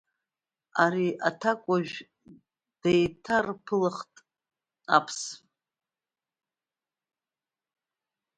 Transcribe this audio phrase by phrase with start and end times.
[0.83, 1.95] Ани аҭакәажә
[2.81, 4.13] деиҭарԥылахт
[4.95, 5.19] Аԥс.